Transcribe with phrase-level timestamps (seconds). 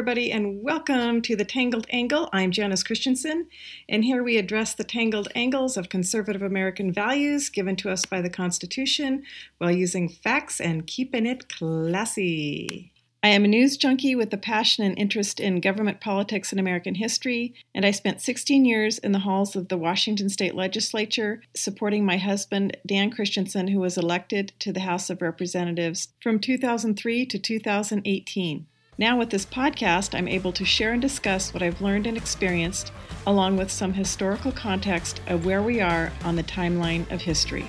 [0.00, 2.30] everybody, and welcome to the Tangled Angle.
[2.32, 3.44] I'm Janis Kristiansen,
[3.86, 8.22] and here we address the tangled angles of conservative American values given to us by
[8.22, 9.24] the Constitution
[9.58, 12.94] while using facts and keeping it classy.
[13.22, 16.94] I am a news junkie with a passion and interest in government politics and American
[16.94, 22.06] history, and I spent 16 years in the halls of the Washington State Legislature supporting
[22.06, 27.38] my husband, Dan Kristiansen, who was elected to the House of Representatives from 2003 to
[27.38, 28.66] 2018.
[28.98, 32.92] Now, with this podcast, I'm able to share and discuss what I've learned and experienced,
[33.26, 37.66] along with some historical context of where we are on the timeline of history.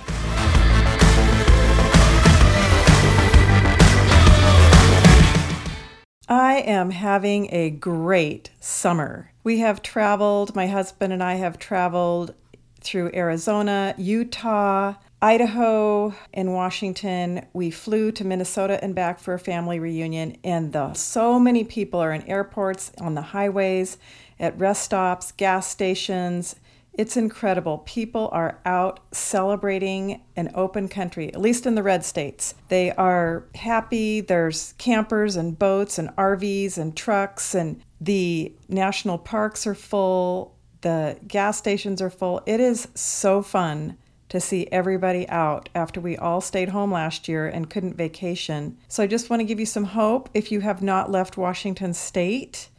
[6.28, 9.32] I am having a great summer.
[9.44, 12.34] We have traveled, my husband and I have traveled
[12.80, 17.46] through Arizona, Utah, Idaho and Washington.
[17.52, 22.00] We flew to Minnesota and back for a family reunion, and the, so many people
[22.00, 23.98] are in airports, on the highways,
[24.40, 26.56] at rest stops, gas stations.
[26.92, 27.78] It's incredible.
[27.78, 32.56] People are out celebrating an open country, at least in the red states.
[32.66, 34.22] They are happy.
[34.22, 40.56] There's campers and boats and RVs and trucks, and the national parks are full.
[40.80, 42.42] The gas stations are full.
[42.44, 43.98] It is so fun
[44.32, 48.78] to see everybody out after we all stayed home last year and couldn't vacation.
[48.88, 50.30] So I just want to give you some hope.
[50.32, 52.70] If you have not left Washington state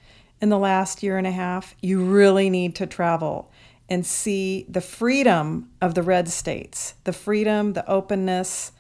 [0.41, 3.51] in the last year and a half, you really need to travel
[3.87, 8.71] and see the freedom of the red states, the freedom, the openness,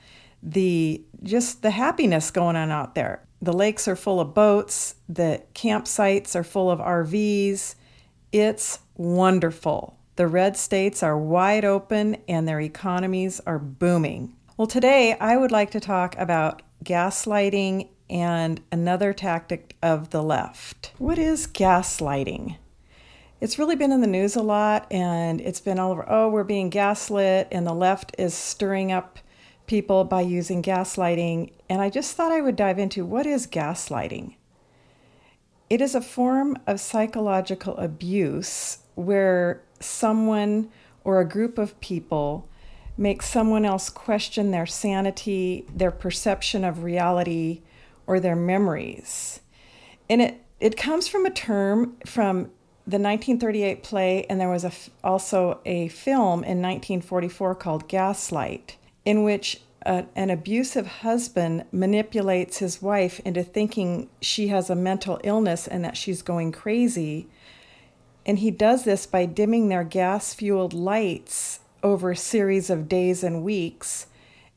[0.41, 3.21] the just the happiness going on out there.
[3.39, 7.75] The lakes are full of boats, the campsites are full of RVs.
[8.31, 9.95] It's wonderful.
[10.15, 14.35] The red states are wide open and their economies are booming.
[14.57, 20.91] Well, today I would like to talk about gaslighting and another tactic of the left.
[20.99, 22.57] What is gaslighting?
[23.41, 26.43] It's really been in the news a lot and it's been all over oh, we're
[26.43, 29.17] being gaslit, and the left is stirring up
[29.65, 31.53] people by using gaslighting.
[31.69, 34.35] And I just thought I would dive into what is gaslighting?
[35.71, 40.69] It is a form of psychological abuse where someone
[41.03, 42.47] or a group of people
[42.97, 47.61] makes someone else question their sanity, their perception of reality,
[48.05, 49.39] or their memories.
[50.09, 52.51] And it, it comes from a term from
[52.85, 54.71] the 1938 play, and there was a,
[55.03, 62.81] also a film in 1944 called Gaslight, in which a, an abusive husband manipulates his
[62.81, 67.27] wife into thinking she has a mental illness and that she's going crazy
[68.25, 73.23] and he does this by dimming their gas fueled lights over a series of days
[73.23, 74.07] and weeks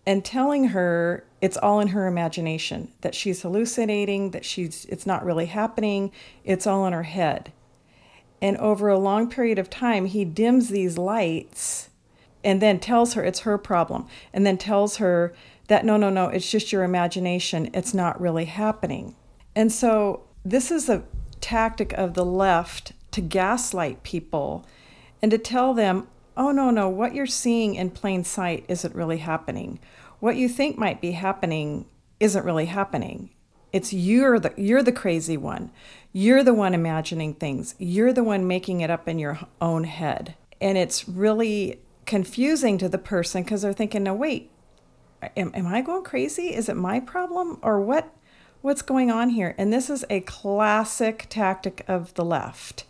[0.06, 5.25] and telling her it's all in her imagination, that she's hallucinating, that she's it's not
[5.25, 6.12] really happening,
[6.44, 7.53] it's all in her head.
[8.41, 11.91] And over a long period of time, he dims these lights
[12.44, 15.34] and then tells her it's her problem, and then tells her
[15.66, 19.16] that no, no, no, it's just your imagination, it's not really happening.
[19.56, 21.03] And so this is a
[21.41, 24.66] tactic of the left to gaslight people
[25.22, 26.06] and to tell them,
[26.37, 29.81] oh, no, no, what you're seeing in plain sight isn't really happening.
[30.21, 31.87] What you think might be happening
[32.21, 33.31] isn't really happening.
[33.72, 35.71] It's you're the you're the crazy one.
[36.12, 37.75] You're the one imagining things.
[37.78, 40.34] You're the one making it up in your own head.
[40.60, 44.50] And it's really confusing to the person because they're thinking, "No, wait.
[45.37, 46.55] Am, am I going crazy?
[46.55, 48.12] Is it my problem or what
[48.60, 52.84] what's going on here?" And this is a classic tactic of the left.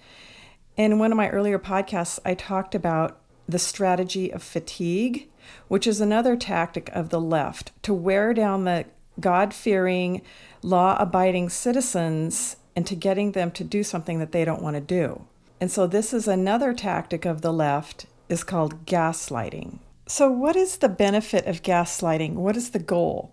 [0.77, 5.29] In one of my earlier podcasts, I talked about the strategy of fatigue,
[5.69, 8.85] which is another tactic of the left to wear down the
[9.19, 10.21] God fearing,
[10.63, 15.25] law abiding citizens into getting them to do something that they don't want to do.
[15.63, 19.79] And so this is another tactic of the left is called gaslighting.
[20.07, 22.35] So what is the benefit of gaslighting?
[22.35, 23.33] What is the goal?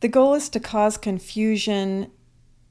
[0.00, 2.10] The goal is to cause confusion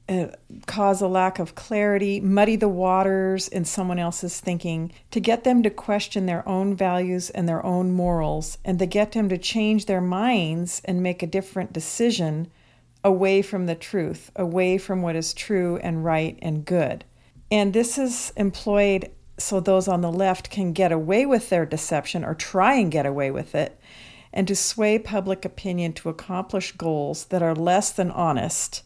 [0.08, 0.26] uh,
[0.66, 5.62] cause a lack of clarity, muddy the waters in someone else's thinking, to get them
[5.62, 9.86] to question their own values and their own morals, and to get them to change
[9.86, 12.50] their minds and make a different decision
[13.02, 17.04] away from the truth, away from what is true and right and good.
[17.50, 22.24] And this is employed so those on the left can get away with their deception
[22.24, 23.78] or try and get away with it,
[24.32, 28.83] and to sway public opinion to accomplish goals that are less than honest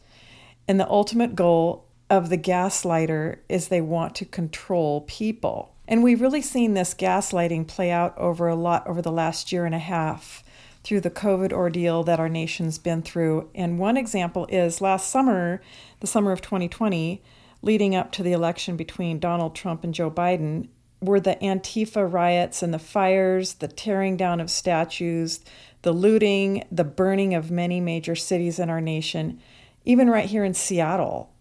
[0.69, 5.75] and the ultimate goal of the gaslighter is they want to control people.
[5.89, 9.65] And we've really seen this gaslighting play out over a lot over the last year
[9.65, 10.45] and a half
[10.85, 13.49] through the COVID ordeal that our nation's been through.
[13.55, 15.61] And one example is last summer,
[16.01, 17.23] the summer of 2020,
[17.63, 20.69] leading up to the election between Donald Trump and Joe Biden
[21.01, 25.41] were the Antifa riots and the fires, the tearing down of statues,
[25.83, 29.41] the looting, the burning of many major cities in our nation,
[29.89, 31.33] even right here in Seattle.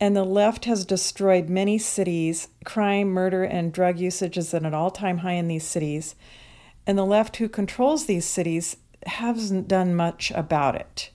[0.00, 2.48] And the left has destroyed many cities.
[2.64, 6.16] Crime, murder, and drug usage is at an all time high in these cities.
[6.84, 11.10] And the left, who controls these cities, hasn't done much about it.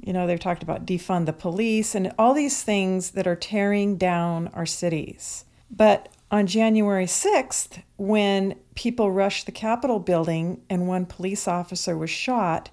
[0.00, 3.96] You know, they've talked about defund the police and all these things that are tearing
[3.96, 5.44] down our cities.
[5.70, 12.10] But on January 6th, when people rushed the Capitol building and one police officer was
[12.10, 12.70] shot,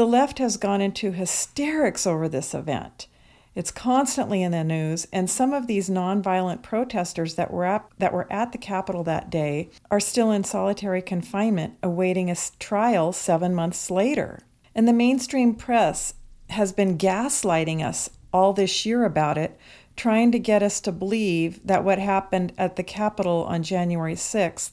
[0.00, 3.06] the left has gone into hysterics over this event.
[3.54, 8.14] It's constantly in the news, and some of these nonviolent protesters that were at, that
[8.14, 13.54] were at the Capitol that day are still in solitary confinement awaiting a trial seven
[13.54, 14.40] months later.
[14.74, 16.14] And the mainstream press
[16.48, 19.58] has been gaslighting us all this year about it,
[19.96, 24.70] trying to get us to believe that what happened at the Capitol on January 6th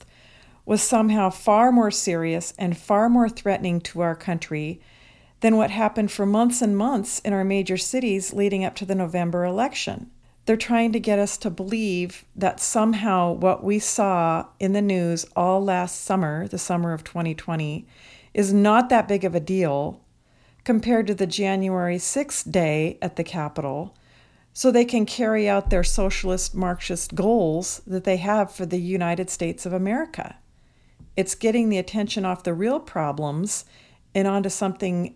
[0.64, 4.80] was somehow far more serious and far more threatening to our country
[5.40, 8.94] than what happened for months and months in our major cities leading up to the
[8.94, 10.10] November election.
[10.46, 15.26] They're trying to get us to believe that somehow what we saw in the news
[15.36, 17.86] all last summer, the summer of 2020,
[18.32, 20.00] is not that big of a deal
[20.64, 23.94] compared to the January 6th day at the Capitol,
[24.52, 29.30] so they can carry out their socialist Marxist goals that they have for the United
[29.30, 30.36] States of America.
[31.16, 33.64] It's getting the attention off the real problems
[34.14, 35.14] and onto something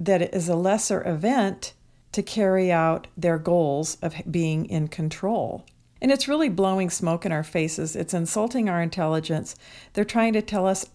[0.00, 1.72] that is a lesser event
[2.12, 5.64] to carry out their goals of being in control.
[6.00, 7.96] And it's really blowing smoke in our faces.
[7.96, 9.56] It's insulting our intelligence.
[9.94, 10.86] They're trying to tell us,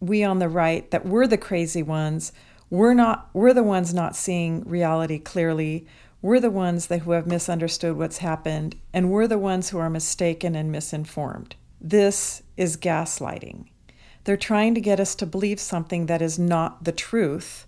[0.00, 2.32] we on the right, that we're the crazy ones.
[2.70, 5.86] We're not we're the ones not seeing reality clearly.
[6.22, 9.90] We're the ones that who have misunderstood what's happened, and we're the ones who are
[9.90, 11.56] mistaken and misinformed.
[11.80, 13.66] This is gaslighting.
[14.24, 17.66] They're trying to get us to believe something that is not the truth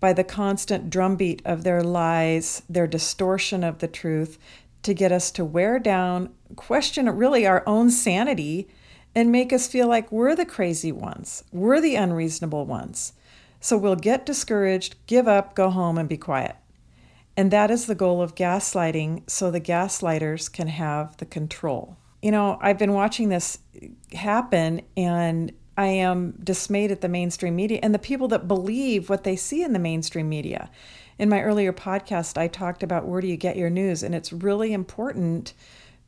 [0.00, 4.38] by the constant drumbeat of their lies, their distortion of the truth,
[4.82, 8.68] to get us to wear down, question really our own sanity,
[9.14, 13.14] and make us feel like we're the crazy ones, we're the unreasonable ones.
[13.58, 16.54] So we'll get discouraged, give up, go home, and be quiet.
[17.36, 21.96] And that is the goal of gaslighting, so the gaslighters can have the control.
[22.22, 23.58] You know, I've been watching this
[24.12, 29.24] happen, and I am dismayed at the mainstream media and the people that believe what
[29.24, 30.70] they see in the mainstream media.
[31.18, 34.32] In my earlier podcast, I talked about where do you get your news, and it's
[34.32, 35.52] really important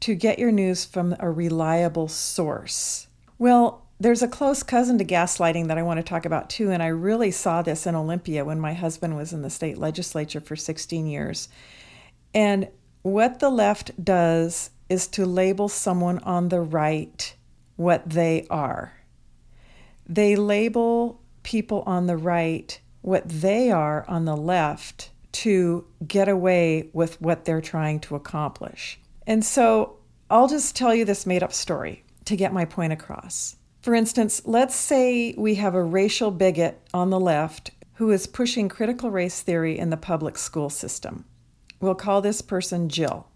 [0.00, 3.08] to get your news from a reliable source.
[3.38, 6.82] Well, there's a close cousin to gaslighting that I want to talk about too, and
[6.82, 10.56] I really saw this in Olympia when my husband was in the state legislature for
[10.56, 11.48] 16 years.
[12.32, 12.68] And
[13.02, 17.34] what the left does is to label someone on the right
[17.76, 18.92] what they are
[20.08, 26.90] they label people on the right what they are on the left to get away
[26.92, 28.98] with what they're trying to accomplish.
[29.26, 29.98] And so
[30.30, 33.56] I'll just tell you this made up story to get my point across.
[33.80, 38.68] For instance, let's say we have a racial bigot on the left who is pushing
[38.68, 41.24] critical race theory in the public school system.
[41.80, 43.28] We'll call this person Jill.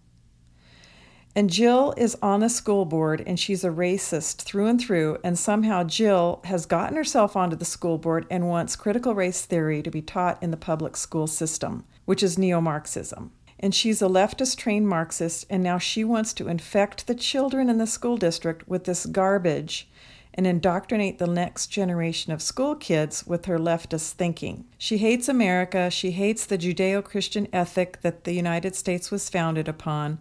[1.34, 5.18] And Jill is on the school board and she's a racist through and through.
[5.24, 9.82] And somehow Jill has gotten herself onto the school board and wants critical race theory
[9.82, 13.30] to be taught in the public school system, which is neo Marxism.
[13.58, 17.78] And she's a leftist trained Marxist, and now she wants to infect the children in
[17.78, 19.88] the school district with this garbage
[20.34, 24.64] and indoctrinate the next generation of school kids with her leftist thinking.
[24.78, 29.68] She hates America, she hates the Judeo Christian ethic that the United States was founded
[29.68, 30.18] upon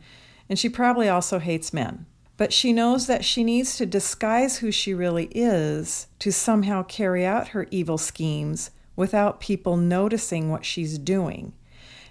[0.51, 2.05] and she probably also hates men.
[2.36, 7.25] But she knows that she needs to disguise who she really is to somehow carry
[7.25, 11.53] out her evil schemes without people noticing what she's doing.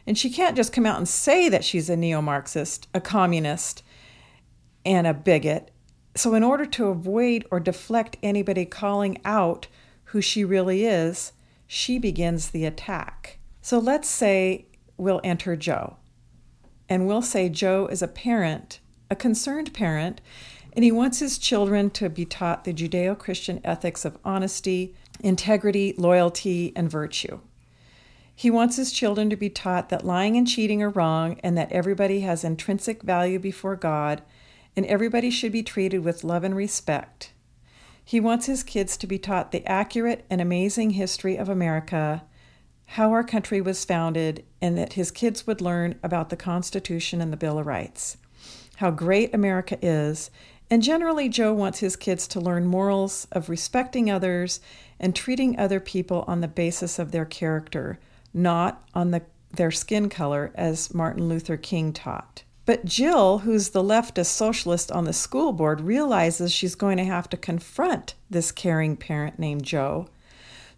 [0.06, 3.82] And she can't just come out and say that she's a neo Marxist, a communist,
[4.86, 5.70] and a bigot.
[6.14, 9.66] So, in order to avoid or deflect anybody calling out
[10.04, 11.32] who she really is,
[11.66, 13.38] she begins the attack.
[13.60, 14.64] So, let's say
[14.96, 15.98] we'll enter Joe
[16.90, 20.20] and we'll say Joe is a parent, a concerned parent,
[20.72, 25.94] and he wants his children to be taught the Judeo Christian ethics of honesty, integrity,
[25.96, 27.40] loyalty, and virtue.
[28.34, 31.70] He wants his children to be taught that lying and cheating are wrong and that
[31.72, 34.22] everybody has intrinsic value before God
[34.76, 37.32] and everybody should be treated with love and respect.
[38.02, 42.22] He wants his kids to be taught the accurate and amazing history of America,
[42.94, 47.32] how our country was founded, and that his kids would learn about the Constitution and
[47.32, 48.16] the Bill of Rights,
[48.76, 50.28] how great America is.
[50.68, 54.58] And generally, Joe wants his kids to learn morals of respecting others
[54.98, 58.00] and treating other people on the basis of their character,
[58.34, 62.42] not on the, their skin color, as Martin Luther King taught.
[62.66, 67.30] But Jill, who's the leftist socialist on the school board, realizes she's going to have
[67.30, 70.08] to confront this caring parent named Joe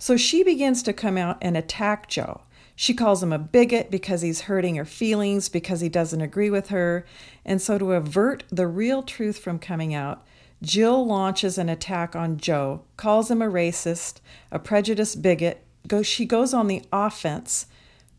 [0.02, 2.40] so she begins to come out and attack Joe.
[2.74, 6.70] She calls him a bigot because he's hurting her feelings, because he doesn't agree with
[6.70, 7.06] her.
[7.44, 10.26] And so, to avert the real truth from coming out,
[10.60, 14.18] Jill launches an attack on Joe, calls him a racist,
[14.50, 15.64] a prejudiced bigot.
[15.86, 17.66] Goes she goes on the offense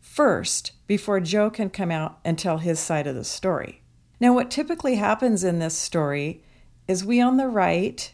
[0.00, 3.82] first before Joe can come out and tell his side of the story.
[4.20, 6.42] Now, what typically happens in this story
[6.88, 8.10] is we on the right,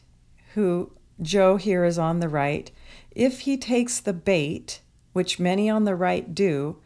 [0.55, 0.91] who
[1.23, 2.73] Joe here is on the right,
[3.21, 4.81] if he takes the bait,
[5.12, 6.79] which many on the right do,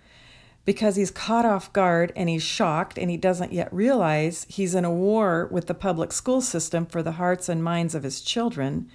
[0.64, 4.84] because he's caught off guard and he's shocked and he doesn't yet realize he's in
[4.84, 8.90] a war with the public school system for the hearts and minds of his children,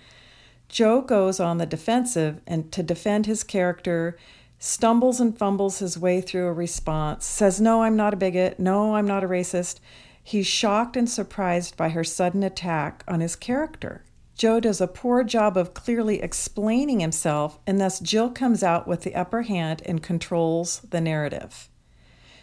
[0.67, 4.17] Joe goes on the defensive and to defend his character,
[4.58, 8.60] stumbles and fumbles his way through a response, says, No, I'm not a bigot.
[8.60, 9.79] No, I'm not a racist.
[10.22, 14.03] He's shocked and surprised by her sudden attack on his character.
[14.39, 19.01] Joe does a poor job of clearly explaining himself, and thus Jill comes out with
[19.01, 21.67] the upper hand and controls the narrative.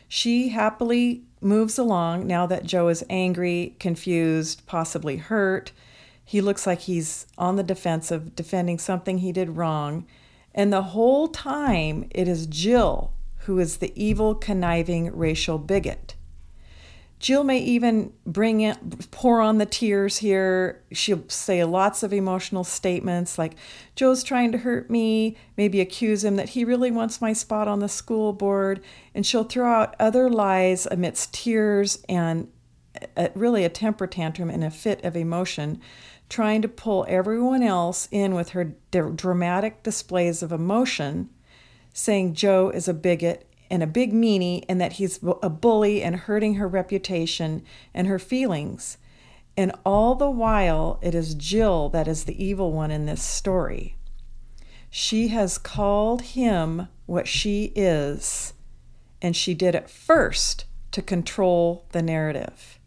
[0.07, 5.73] She happily moves along now that Joe is angry, confused, possibly hurt.
[6.23, 10.05] He looks like he's on the defensive, defending something he did wrong.
[10.55, 13.15] And the whole time, it is Jill
[13.47, 16.16] who is the evil, conniving racial bigot.
[17.19, 18.77] Jill may even bring in,
[19.11, 20.83] pour on the tears here.
[20.93, 23.55] She'll say lots of emotional statements like,
[23.95, 27.81] Joe's trying to hurt me, maybe accuse him that he really wants my spot on
[27.81, 28.83] the school board.
[29.15, 32.49] And she'll throw out other lies amidst tears and
[33.17, 35.81] a, really a temper tantrum and a fit of emotion,
[36.29, 41.31] trying to pull everyone else in with her dramatic displays of emotion,
[41.95, 46.17] saying Joe is a bigot and a big meanie and that he's a bully and
[46.17, 47.63] hurting her reputation
[47.95, 48.99] and her feelings.
[49.57, 53.97] And all the while, it is Jill that is the evil one in this story.
[54.91, 58.53] She has called him what she is,
[59.21, 62.79] and she did it first to control the narrative.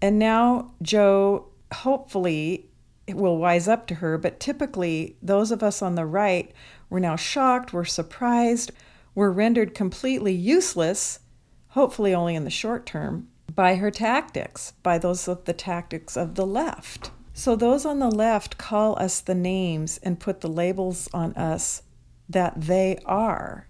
[0.00, 2.68] And now Joe hopefully
[3.08, 6.52] will wise up to her, but typically, those of us on the right,
[6.90, 8.72] we're now shocked, we're surprised,
[9.14, 11.20] were rendered completely useless,
[11.68, 16.34] hopefully only in the short term, by her tactics, by those of the tactics of
[16.34, 17.10] the left.
[17.34, 21.82] So those on the left call us the names and put the labels on us
[22.28, 23.68] that they are.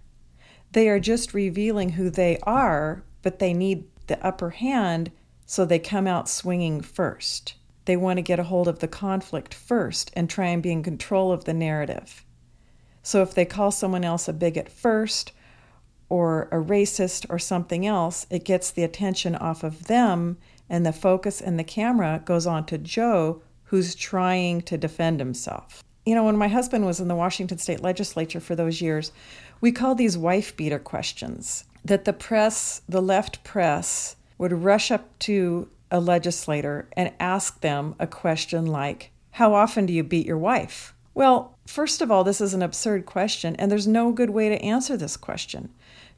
[0.71, 5.11] They are just revealing who they are, but they need the upper hand,
[5.45, 7.55] so they come out swinging first.
[7.85, 10.83] They want to get a hold of the conflict first and try and be in
[10.83, 12.25] control of the narrative.
[13.03, 15.33] So if they call someone else a bigot first
[16.09, 20.37] or a racist or something else, it gets the attention off of them
[20.69, 25.83] and the focus and the camera goes on to Joe who's trying to defend himself.
[26.05, 29.11] You know, when my husband was in the Washington state legislature for those years,
[29.61, 35.17] we called these wife beater questions that the press, the left press, would rush up
[35.19, 40.37] to a legislator and ask them a question like, How often do you beat your
[40.37, 40.92] wife?
[41.13, 44.61] Well, first of all, this is an absurd question, and there's no good way to
[44.61, 45.69] answer this question.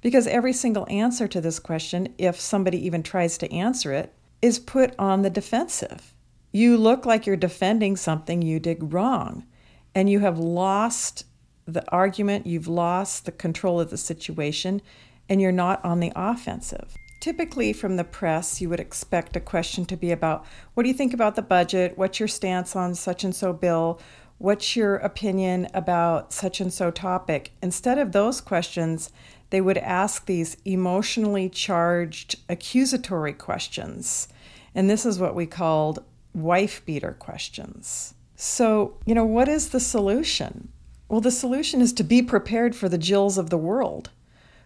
[0.01, 4.59] Because every single answer to this question, if somebody even tries to answer it, is
[4.59, 6.13] put on the defensive.
[6.51, 9.45] You look like you're defending something you did wrong,
[9.93, 11.25] and you have lost
[11.65, 14.81] the argument, you've lost the control of the situation,
[15.27, 16.95] and you're not on the offensive.
[17.19, 20.95] Typically, from the press, you would expect a question to be about what do you
[20.95, 21.97] think about the budget?
[21.97, 23.99] What's your stance on such and so bill?
[24.37, 27.53] What's your opinion about such and so topic?
[27.61, 29.09] Instead of those questions,
[29.49, 34.27] they would ask these emotionally charged accusatory questions.
[34.73, 38.13] And this is what we called wife beater questions.
[38.35, 40.67] So, you know, what is the solution?
[41.07, 44.09] Well, the solution is to be prepared for the Jills of the world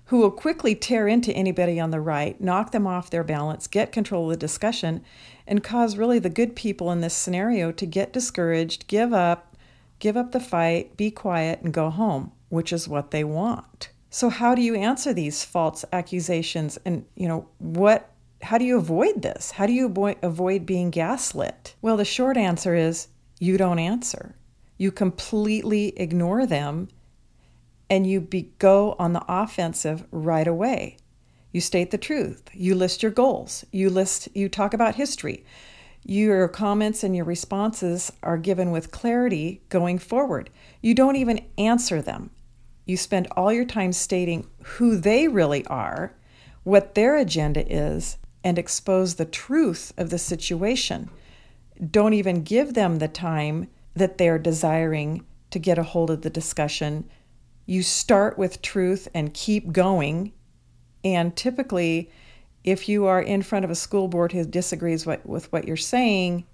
[0.10, 3.92] who will quickly tear into anybody on the right, knock them off their balance, get
[3.92, 5.04] control of the discussion,
[5.46, 9.49] and cause really the good people in this scenario to get discouraged, give up,
[10.00, 13.90] give up the fight, be quiet, and go home, which is what they want.
[14.10, 18.78] So how do you answer these false accusations and you know what how do you
[18.78, 19.52] avoid this?
[19.52, 21.76] How do you avoid, being gaslit?
[21.82, 24.36] Well, the short answer is you don't answer.
[24.78, 26.88] You completely ignore them
[27.90, 30.98] and you be, go on the offensive right away.
[31.52, 32.44] You state the truth.
[32.54, 33.66] You list your goals.
[33.72, 35.44] You list you talk about history.
[36.04, 40.50] Your comments and your responses are given with clarity going forward.
[40.82, 42.32] You don't even answer them.
[42.86, 46.16] You spend all your time stating who they really are,
[46.64, 51.10] what their agenda is, and expose the truth of the situation.
[51.92, 56.30] Don't even give them the time that they're desiring to get a hold of the
[56.30, 57.10] discussion.
[57.66, 60.34] You start with truth and keep going.
[61.04, 62.10] And typically,
[62.70, 65.78] if you are in front of a school board who disagrees what, with what you're
[65.78, 66.46] saying,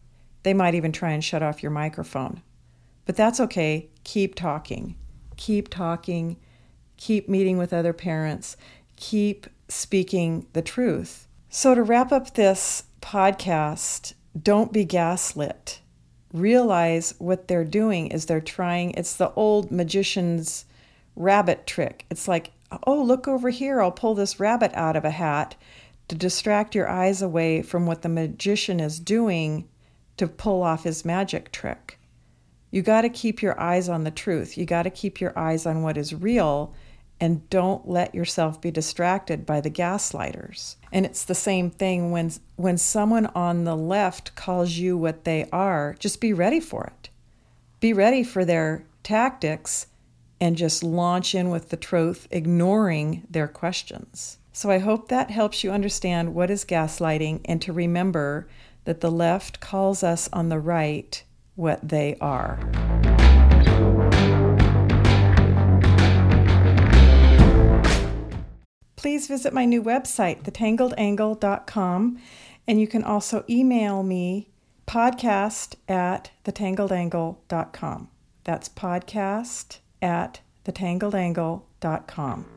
[0.43, 2.41] they might even try and shut off your microphone.
[3.05, 3.89] But that's okay.
[4.03, 4.95] Keep talking.
[5.38, 6.38] Keep talking.
[6.98, 8.55] Keep meeting with other parents.
[8.95, 11.27] Keep speaking the truth.
[11.50, 15.79] So, to wrap up this podcast, don't be gaslit.
[16.34, 20.65] Realize what they're doing is they're trying, it's the old magician's
[21.15, 22.05] rabbit trick.
[22.10, 22.51] It's like,
[22.86, 25.55] oh, look over here, I'll pull this rabbit out of a hat
[26.07, 29.67] to distract your eyes away from what the magician is doing
[30.17, 32.00] to pull off his magic trick.
[32.71, 34.57] You got to keep your eyes on the truth.
[34.57, 36.74] You got to keep your eyes on what is real
[37.19, 40.75] and don't let yourself be distracted by the gaslighters.
[40.91, 45.47] And it's the same thing when when someone on the left calls you what they
[45.51, 47.09] are, just be ready for it.
[47.79, 49.88] Be ready for their tactics
[50.41, 54.38] and just launch in with the truth, ignoring their questions.
[54.55, 58.47] So I hope that helps you understand what is gaslighting and to remember
[58.85, 61.21] that the left calls us on the right
[61.55, 62.57] what they are.
[68.95, 72.21] Please visit my new website, thetangledangle.com,
[72.65, 74.47] and you can also email me
[74.88, 78.07] podcast at thetangledangle.com.
[78.45, 82.54] That's podcast at thetangledangle.com.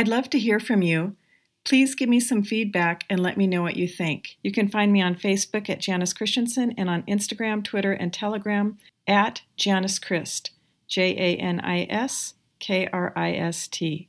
[0.00, 1.14] I'd love to hear from you.
[1.62, 4.38] Please give me some feedback and let me know what you think.
[4.42, 8.78] You can find me on Facebook at Janis Kristiansen and on Instagram, Twitter, and Telegram
[9.06, 10.52] at Janis Krist,
[10.88, 14.08] J A N I S K R I S T.